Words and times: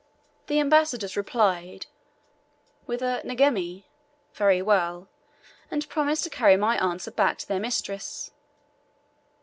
The 0.47 0.59
ambassadors 0.59 1.15
replied 1.15 1.85
with 2.87 3.03
a 3.03 3.21
"Ngema" 3.23 3.83
(very 4.33 4.59
well), 4.59 5.09
and 5.69 5.87
promised 5.89 6.23
to 6.23 6.31
carry 6.31 6.57
my 6.57 6.83
answer 6.83 7.11
back 7.11 7.37
to 7.37 7.47
their 7.47 7.59
mistress. 7.59 8.31